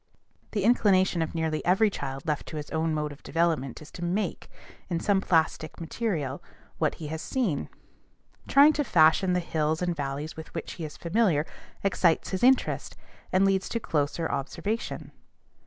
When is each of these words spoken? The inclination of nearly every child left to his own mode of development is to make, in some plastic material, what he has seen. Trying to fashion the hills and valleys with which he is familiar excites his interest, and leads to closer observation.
The 0.53 0.63
inclination 0.63 1.21
of 1.21 1.35
nearly 1.35 1.63
every 1.63 1.91
child 1.91 2.25
left 2.25 2.47
to 2.47 2.57
his 2.57 2.71
own 2.71 2.91
mode 2.91 3.11
of 3.11 3.21
development 3.21 3.83
is 3.83 3.91
to 3.91 4.03
make, 4.03 4.49
in 4.89 4.99
some 4.99 5.21
plastic 5.21 5.79
material, 5.79 6.41
what 6.79 6.95
he 6.95 7.05
has 7.09 7.21
seen. 7.21 7.69
Trying 8.47 8.73
to 8.73 8.83
fashion 8.83 9.33
the 9.33 9.39
hills 9.39 9.79
and 9.79 9.95
valleys 9.95 10.35
with 10.35 10.51
which 10.55 10.73
he 10.73 10.85
is 10.85 10.97
familiar 10.97 11.45
excites 11.83 12.29
his 12.29 12.41
interest, 12.41 12.95
and 13.31 13.45
leads 13.45 13.69
to 13.69 13.79
closer 13.79 14.27
observation. 14.27 15.11